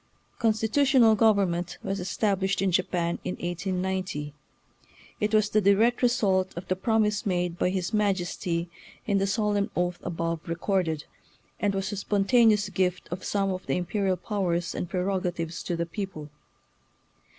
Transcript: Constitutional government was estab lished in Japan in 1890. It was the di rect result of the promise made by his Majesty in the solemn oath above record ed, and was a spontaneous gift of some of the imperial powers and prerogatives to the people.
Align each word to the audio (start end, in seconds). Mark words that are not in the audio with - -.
Constitutional 0.39 1.13
government 1.13 1.77
was 1.83 1.99
estab 1.99 2.37
lished 2.37 2.59
in 2.59 2.71
Japan 2.71 3.19
in 3.23 3.35
1890. 3.35 4.33
It 5.19 5.31
was 5.31 5.51
the 5.51 5.61
di 5.61 5.75
rect 5.75 6.01
result 6.01 6.57
of 6.57 6.67
the 6.67 6.75
promise 6.75 7.23
made 7.23 7.59
by 7.59 7.69
his 7.69 7.93
Majesty 7.93 8.67
in 9.05 9.19
the 9.19 9.27
solemn 9.27 9.69
oath 9.75 9.99
above 10.01 10.39
record 10.47 10.89
ed, 10.89 11.03
and 11.59 11.75
was 11.75 11.91
a 11.91 11.97
spontaneous 11.97 12.67
gift 12.69 13.09
of 13.11 13.23
some 13.23 13.51
of 13.51 13.67
the 13.67 13.77
imperial 13.77 14.17
powers 14.17 14.73
and 14.73 14.89
prerogatives 14.89 15.61
to 15.61 15.75
the 15.75 15.85
people. 15.85 16.31